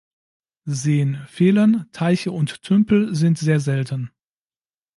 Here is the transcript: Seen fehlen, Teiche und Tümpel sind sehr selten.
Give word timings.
Seen 0.65 1.17
fehlen, 1.27 1.87
Teiche 1.91 2.31
und 2.31 2.63
Tümpel 2.63 3.13
sind 3.13 3.37
sehr 3.37 3.59
selten. 3.59 4.09